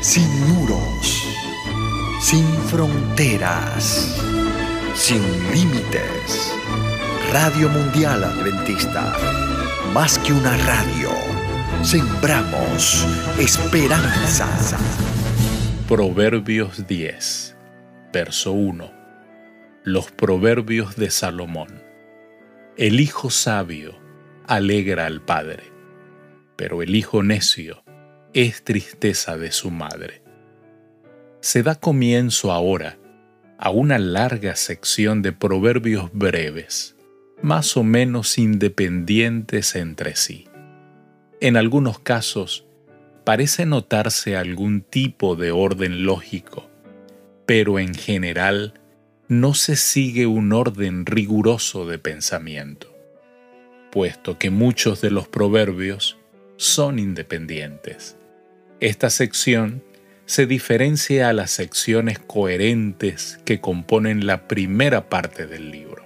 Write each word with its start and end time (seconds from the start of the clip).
sin 0.00 0.28
muros, 0.48 1.28
sin 2.20 2.46
fronteras, 2.68 4.18
sin 4.94 5.20
límites. 5.52 6.54
Radio 7.30 7.68
Mundial 7.68 8.24
Adventista, 8.24 9.14
más 9.92 10.18
que 10.20 10.32
una 10.32 10.56
radio, 10.56 11.10
sembramos 11.82 13.06
esperanza. 13.38 14.48
Proverbios 15.86 16.86
10, 16.86 17.56
verso 18.10 18.52
1. 18.52 18.90
Los 19.84 20.10
proverbios 20.12 20.96
de 20.96 21.10
Salomón. 21.10 21.82
El 22.78 23.00
hijo 23.00 23.28
sabio 23.28 23.98
alegra 24.46 25.04
al 25.04 25.20
padre, 25.20 25.64
pero 26.56 26.82
el 26.82 26.96
hijo 26.96 27.22
necio 27.22 27.82
es 28.32 28.62
tristeza 28.62 29.36
de 29.36 29.50
su 29.50 29.70
madre. 29.70 30.22
Se 31.40 31.62
da 31.62 31.74
comienzo 31.74 32.52
ahora 32.52 32.98
a 33.58 33.70
una 33.70 33.98
larga 33.98 34.54
sección 34.56 35.20
de 35.22 35.32
proverbios 35.32 36.10
breves, 36.12 36.96
más 37.42 37.76
o 37.76 37.82
menos 37.82 38.38
independientes 38.38 39.74
entre 39.74 40.14
sí. 40.14 40.46
En 41.40 41.56
algunos 41.56 41.98
casos, 41.98 42.66
parece 43.24 43.66
notarse 43.66 44.36
algún 44.36 44.82
tipo 44.82 45.34
de 45.34 45.50
orden 45.50 46.04
lógico, 46.04 46.70
pero 47.46 47.78
en 47.78 47.94
general 47.94 48.74
no 49.26 49.54
se 49.54 49.76
sigue 49.76 50.26
un 50.26 50.52
orden 50.52 51.04
riguroso 51.04 51.86
de 51.86 51.98
pensamiento, 51.98 52.94
puesto 53.90 54.38
que 54.38 54.50
muchos 54.50 55.00
de 55.00 55.10
los 55.10 55.26
proverbios 55.26 56.18
son 56.56 56.98
independientes. 56.98 58.16
Esta 58.80 59.10
sección 59.10 59.82
se 60.24 60.46
diferencia 60.46 61.28
a 61.28 61.34
las 61.34 61.50
secciones 61.50 62.18
coherentes 62.18 63.38
que 63.44 63.60
componen 63.60 64.26
la 64.26 64.48
primera 64.48 65.10
parte 65.10 65.46
del 65.46 65.70
libro. 65.70 66.02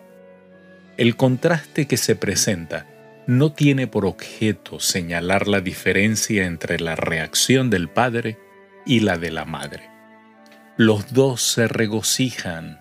El 0.97 1.15
contraste 1.15 1.87
que 1.87 1.97
se 1.97 2.17
presenta 2.17 2.87
no 3.29 3.53
tiene 3.53 3.87
por 3.87 4.05
objeto 4.07 4.81
señalar 4.81 5.47
la 5.47 5.61
diferencia 5.61 6.47
entre 6.47 6.81
la 6.81 6.97
reacción 6.97 7.71
del 7.71 7.89
padre 7.89 8.39
y 8.85 9.01
la 9.01 9.19
de 9.19 9.31
la 9.31 9.45
madre. 9.45 9.89
Los 10.77 11.13
dos 11.13 11.43
se 11.43 11.69
regocijan 11.69 12.81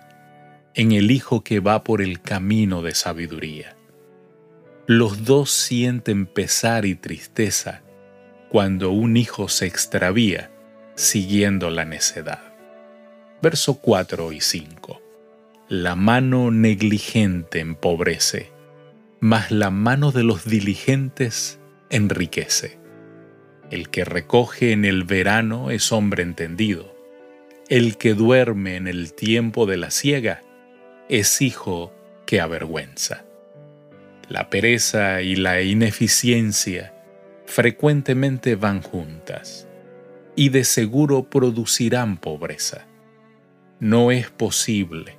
en 0.74 0.90
el 0.90 1.12
hijo 1.12 1.44
que 1.44 1.60
va 1.60 1.84
por 1.84 2.02
el 2.02 2.20
camino 2.20 2.82
de 2.82 2.96
sabiduría. 2.96 3.76
Los 4.88 5.24
dos 5.24 5.52
sienten 5.52 6.26
pesar 6.26 6.84
y 6.84 6.96
tristeza 6.96 7.83
cuando 8.54 8.92
un 8.92 9.16
hijo 9.16 9.48
se 9.48 9.66
extravía 9.66 10.48
siguiendo 10.94 11.70
la 11.70 11.84
necedad. 11.84 12.54
Verso 13.42 13.80
4 13.80 14.30
y 14.30 14.40
5. 14.40 15.02
La 15.68 15.96
mano 15.96 16.52
negligente 16.52 17.58
empobrece, 17.58 18.52
mas 19.18 19.50
la 19.50 19.70
mano 19.70 20.12
de 20.12 20.22
los 20.22 20.44
diligentes 20.44 21.58
enriquece. 21.90 22.78
El 23.72 23.90
que 23.90 24.04
recoge 24.04 24.70
en 24.70 24.84
el 24.84 25.02
verano 25.02 25.72
es 25.72 25.90
hombre 25.90 26.22
entendido. 26.22 26.94
El 27.68 27.96
que 27.96 28.14
duerme 28.14 28.76
en 28.76 28.86
el 28.86 29.14
tiempo 29.14 29.66
de 29.66 29.78
la 29.78 29.90
siega 29.90 30.42
es 31.08 31.42
hijo 31.42 31.92
que 32.24 32.40
avergüenza. 32.40 33.24
La 34.28 34.48
pereza 34.48 35.22
y 35.22 35.34
la 35.34 35.60
ineficiencia 35.60 36.94
frecuentemente 37.46 38.56
van 38.56 38.82
juntas 38.82 39.68
y 40.36 40.48
de 40.48 40.64
seguro 40.64 41.30
producirán 41.30 42.16
pobreza. 42.16 42.86
No 43.80 44.10
es 44.10 44.30
posible 44.30 45.16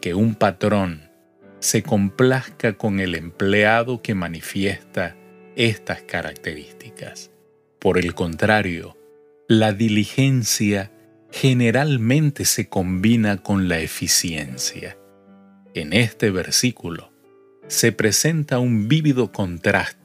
que 0.00 0.14
un 0.14 0.34
patrón 0.34 1.10
se 1.58 1.82
complazca 1.82 2.74
con 2.74 3.00
el 3.00 3.14
empleado 3.14 4.02
que 4.02 4.14
manifiesta 4.14 5.16
estas 5.56 6.02
características. 6.02 7.30
Por 7.78 7.98
el 7.98 8.14
contrario, 8.14 8.96
la 9.48 9.72
diligencia 9.72 10.92
generalmente 11.30 12.44
se 12.44 12.68
combina 12.68 13.38
con 13.38 13.68
la 13.68 13.80
eficiencia. 13.80 14.96
En 15.74 15.92
este 15.92 16.30
versículo 16.30 17.12
se 17.66 17.92
presenta 17.92 18.58
un 18.58 18.88
vívido 18.88 19.32
contraste 19.32 19.95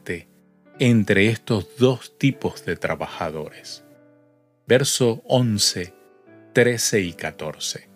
entre 0.84 1.28
estos 1.28 1.78
dos 1.78 2.18
tipos 2.18 2.66
de 2.66 2.76
trabajadores. 2.76 3.84
Verso 4.66 5.22
11, 5.28 5.94
13 6.54 7.02
y 7.02 7.14
14. 7.14 7.88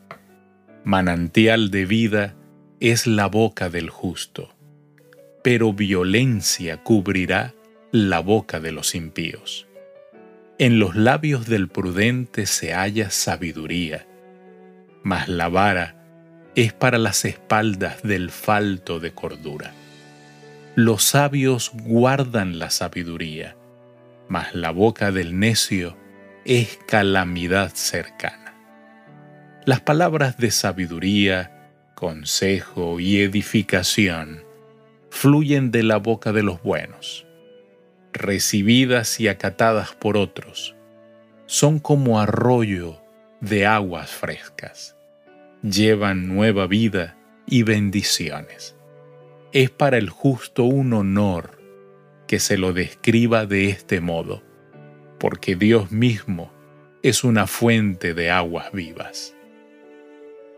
Manantial 0.84 1.72
de 1.72 1.88
vida 1.88 2.36
es 2.80 3.08
la 3.08 3.26
boca 3.26 3.72
del 3.72 3.90
justo, 3.90 4.54
pero 5.44 5.74
violencia 5.74 6.84
cubrirá 6.84 7.56
la 7.92 8.20
boca 8.20 8.60
de 8.60 8.72
los 8.72 8.94
impíos. 8.94 9.66
En 10.60 10.78
los 10.78 10.96
labios 10.96 11.48
del 11.48 11.70
prudente 11.70 12.46
se 12.46 12.72
halla 12.72 13.10
sabiduría, 13.10 14.06
mas 15.02 15.28
la 15.28 15.50
vara 15.50 15.96
es 16.54 16.72
para 16.72 17.00
las 17.00 17.26
espaldas 17.26 18.04
del 18.04 18.30
falto 18.30 19.00
de 19.00 19.12
cordura. 19.12 19.74
Los 20.78 21.04
sabios 21.04 21.72
guardan 21.86 22.60
la 22.60 22.70
sabiduría, 22.70 23.56
mas 24.28 24.54
la 24.54 24.72
boca 24.72 25.14
del 25.14 25.40
necio 25.40 25.96
es 26.44 26.78
calamidad 26.86 27.72
cercana. 27.74 28.54
Las 29.64 29.80
palabras 29.80 30.36
de 30.36 30.52
sabiduría, 30.52 31.72
consejo 31.96 33.00
y 33.00 33.22
edificación 33.22 34.44
fluyen 35.10 35.72
de 35.72 35.84
la 35.84 35.96
boca 35.96 36.34
de 36.34 36.44
los 36.44 36.62
buenos, 36.62 37.26
recibidas 38.12 39.22
y 39.22 39.30
acatadas 39.30 39.94
por 39.94 40.18
otros, 40.18 40.76
son 41.46 41.80
como 41.80 42.20
arroyo 42.20 43.02
de 43.40 43.66
aguas 43.66 44.10
frescas, 44.10 44.98
llevan 45.64 46.28
nueva 46.28 46.68
vida 46.68 47.16
y 47.48 47.64
bendiciones 47.64 48.76
es 49.56 49.70
para 49.70 49.98
el 49.98 50.10
justo 50.10 50.66
un 50.66 50.92
honor 50.92 51.58
que 52.28 52.42
se 52.42 52.58
lo 52.58 52.74
describa 52.74 53.46
de 53.46 53.70
este 53.70 54.02
modo, 54.02 54.44
porque 55.18 55.56
Dios 55.56 55.92
mismo 55.92 56.52
es 57.04 57.24
una 57.24 57.48
fuente 57.48 58.14
de 58.14 58.30
aguas 58.30 58.74
vivas. 58.74 59.34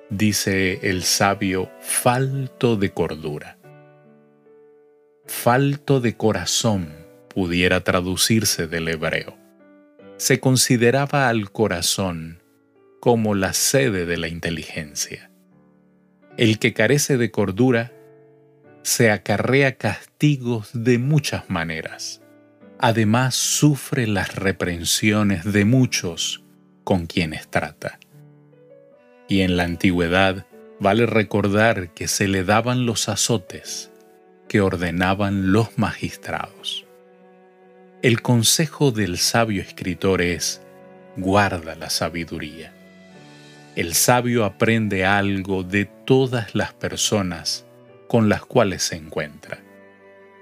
Dice 0.10 0.80
el 0.90 1.04
sabio, 1.04 1.70
falto 1.80 2.76
de 2.76 2.90
cordura. 2.90 3.60
Falto 5.28 6.00
de 6.02 6.18
corazón 6.18 6.92
pudiera 7.28 7.84
traducirse 7.84 8.66
del 8.66 8.88
hebreo. 8.88 9.38
Se 10.16 10.40
consideraba 10.40 11.30
al 11.30 11.52
corazón 11.52 12.42
como 13.00 13.36
la 13.36 13.54
sede 13.54 14.08
de 14.08 14.18
la 14.18 14.28
inteligencia. 14.28 15.30
El 16.36 16.58
que 16.58 16.74
carece 16.74 17.18
de 17.18 17.30
cordura 17.30 17.92
se 18.88 19.12
acarrea 19.12 19.76
castigos 19.76 20.70
de 20.74 20.98
muchas 20.98 21.50
maneras. 21.50 22.22
Además 22.80 23.36
sufre 23.36 24.08
las 24.08 24.34
reprensiones 24.36 25.44
de 25.44 25.66
muchos 25.66 26.46
con 26.86 27.06
quienes 27.06 27.50
trata. 27.50 28.00
Y 29.28 29.42
en 29.42 29.58
la 29.58 29.64
antigüedad 29.66 30.46
vale 30.80 31.06
recordar 31.06 31.94
que 31.94 32.08
se 32.08 32.30
le 32.30 32.46
daban 32.46 32.86
los 32.86 33.10
azotes 33.10 33.92
que 34.48 34.62
ordenaban 34.62 35.52
los 35.52 35.78
magistrados. 35.78 36.86
El 38.02 38.22
consejo 38.22 38.92
del 38.92 39.18
sabio 39.18 39.62
escritor 39.62 40.22
es, 40.22 40.62
guarda 41.18 41.76
la 41.76 41.90
sabiduría. 41.90 42.74
El 43.76 43.96
sabio 43.96 44.46
aprende 44.46 45.06
algo 45.06 45.64
de 45.64 45.84
todas 46.06 46.56
las 46.56 46.72
personas 46.72 47.67
con 48.08 48.30
las 48.30 48.46
cuales 48.46 48.84
se 48.84 48.96
encuentra 48.96 49.60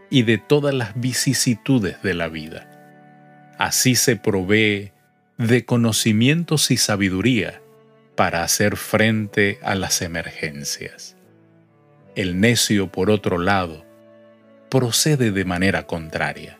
y 0.09 0.23
de 0.23 0.37
todas 0.37 0.73
las 0.73 0.99
vicisitudes 0.99 2.01
de 2.01 2.13
la 2.13 2.27
vida. 2.27 3.55
Así 3.57 3.95
se 3.95 4.15
provee 4.15 4.91
de 5.37 5.65
conocimientos 5.65 6.71
y 6.71 6.77
sabiduría 6.77 7.61
para 8.15 8.43
hacer 8.43 8.77
frente 8.77 9.59
a 9.61 9.75
las 9.75 10.01
emergencias. 10.01 11.17
El 12.15 12.39
necio, 12.39 12.91
por 12.91 13.09
otro 13.09 13.37
lado, 13.37 13.83
procede 14.69 15.31
de 15.31 15.43
manera 15.43 15.85
contraria. 15.85 16.57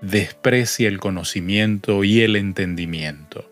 Desprecia 0.00 0.88
el 0.88 0.98
conocimiento 0.98 2.02
y 2.02 2.22
el 2.22 2.34
entendimiento. 2.34 3.48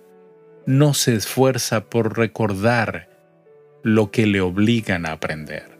No 0.67 0.95
se 0.95 1.15
esfuerza 1.15 1.85
por 1.85 2.19
recordar 2.19 3.09
lo 3.85 4.11
que 4.11 4.27
le 4.27 4.41
obligan 4.41 5.07
a 5.07 5.13
aprender 5.13 5.80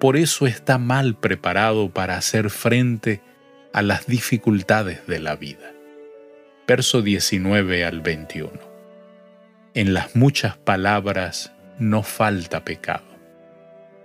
por 0.00 0.16
eso 0.16 0.46
está 0.46 0.78
mal 0.78 1.14
preparado 1.14 1.90
para 1.90 2.16
hacer 2.16 2.48
frente 2.48 3.20
a 3.74 3.82
las 3.82 4.06
dificultades 4.06 5.06
de 5.06 5.20
la 5.20 5.36
vida. 5.36 5.74
Verso 6.66 7.02
19 7.02 7.84
al 7.84 8.00
21. 8.00 8.50
En 9.74 9.92
las 9.92 10.16
muchas 10.16 10.56
palabras 10.56 11.52
no 11.78 12.02
falta 12.02 12.64
pecado, 12.64 13.04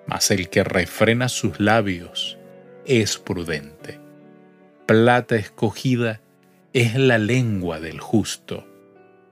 mas 0.05 0.31
el 0.31 0.49
que 0.49 0.65
refrena 0.65 1.29
sus 1.29 1.61
labios 1.61 2.37
es 2.85 3.17
prudente. 3.17 3.99
Plata 4.85 5.37
escogida 5.37 6.19
es 6.73 6.95
la 6.95 7.17
lengua 7.17 7.79
del 7.79 8.01
justo, 8.01 8.67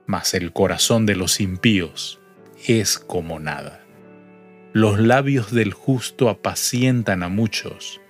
mas 0.06 0.32
el 0.32 0.54
corazón 0.54 1.04
de 1.04 1.14
los 1.14 1.40
impíos 1.40 2.20
es 2.66 2.98
como 2.98 3.38
nada. 3.38 3.83
Los 4.74 4.98
labios 4.98 5.52
del 5.52 5.72
justo 5.72 6.28
apacientan 6.28 7.22
a 7.22 7.28
muchos, 7.28 8.00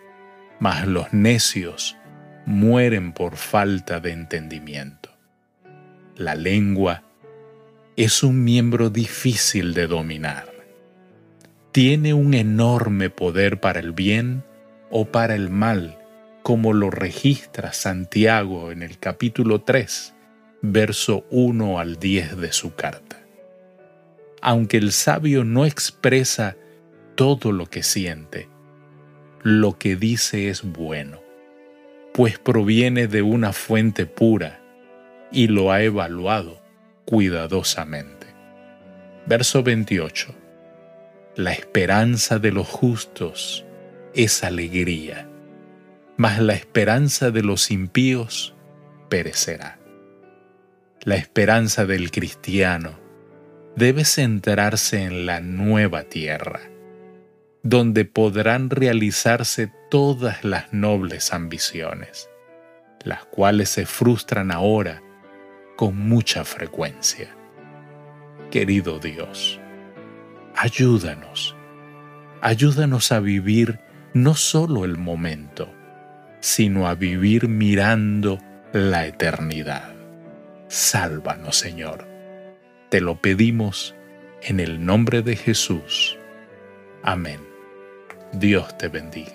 mas 0.60 0.86
los 0.86 1.12
necios 1.12 1.98
mueren 2.46 3.12
por 3.12 3.36
falta 3.36 4.00
de 4.00 4.12
entendimiento. 4.12 5.10
La 6.16 6.34
lengua 6.34 7.02
es 7.96 8.22
un 8.22 8.44
miembro 8.44 8.88
difícil 8.88 9.74
de 9.74 9.86
dominar. 9.86 10.48
Tiene 11.70 12.14
un 12.14 12.32
enorme 12.32 13.10
poder 13.10 13.60
para 13.60 13.80
el 13.80 13.92
bien 13.92 14.42
o 14.88 15.04
para 15.04 15.34
el 15.34 15.50
mal, 15.50 15.98
como 16.42 16.72
lo 16.72 16.90
registra 16.90 17.74
Santiago 17.74 18.72
en 18.72 18.82
el 18.82 18.98
capítulo 18.98 19.60
3, 19.60 20.14
verso 20.62 21.26
1 21.28 21.78
al 21.78 21.98
10 21.98 22.38
de 22.38 22.52
su 22.52 22.74
carta 22.74 23.23
aunque 24.44 24.76
el 24.76 24.92
sabio 24.92 25.42
no 25.42 25.64
expresa 25.64 26.54
todo 27.14 27.50
lo 27.50 27.64
que 27.64 27.82
siente, 27.82 28.50
lo 29.42 29.78
que 29.78 29.96
dice 29.96 30.50
es 30.50 30.62
bueno, 30.62 31.22
pues 32.12 32.38
proviene 32.38 33.06
de 33.06 33.22
una 33.22 33.54
fuente 33.54 34.04
pura 34.04 34.60
y 35.32 35.46
lo 35.46 35.72
ha 35.72 35.82
evaluado 35.82 36.60
cuidadosamente. 37.06 38.26
Verso 39.24 39.62
28. 39.62 40.34
La 41.36 41.52
esperanza 41.52 42.38
de 42.38 42.52
los 42.52 42.68
justos 42.68 43.64
es 44.12 44.44
alegría, 44.44 45.26
mas 46.18 46.38
la 46.38 46.52
esperanza 46.52 47.30
de 47.30 47.42
los 47.42 47.70
impíos 47.70 48.54
perecerá. 49.08 49.78
La 51.02 51.16
esperanza 51.16 51.86
del 51.86 52.10
cristiano 52.10 53.03
debe 53.76 54.04
centrarse 54.04 55.02
en 55.02 55.26
la 55.26 55.40
nueva 55.40 56.04
tierra, 56.04 56.60
donde 57.62 58.04
podrán 58.04 58.70
realizarse 58.70 59.72
todas 59.90 60.44
las 60.44 60.72
nobles 60.72 61.32
ambiciones, 61.32 62.30
las 63.02 63.24
cuales 63.24 63.70
se 63.70 63.86
frustran 63.86 64.52
ahora 64.52 65.02
con 65.76 65.96
mucha 65.96 66.44
frecuencia. 66.44 67.34
Querido 68.50 69.00
Dios, 69.00 69.58
ayúdanos, 70.54 71.56
ayúdanos 72.40 73.10
a 73.10 73.18
vivir 73.18 73.80
no 74.12 74.34
solo 74.34 74.84
el 74.84 74.98
momento, 74.98 75.68
sino 76.38 76.86
a 76.86 76.94
vivir 76.94 77.48
mirando 77.48 78.38
la 78.72 79.06
eternidad. 79.06 79.92
Sálvanos, 80.68 81.56
Señor 81.56 82.13
te 82.94 83.00
lo 83.00 83.16
pedimos 83.16 83.92
en 84.40 84.60
el 84.60 84.86
nombre 84.86 85.22
de 85.22 85.34
Jesús. 85.34 86.16
Amén. 87.02 87.40
Dios 88.34 88.78
te 88.78 88.86
bendiga. 88.86 89.34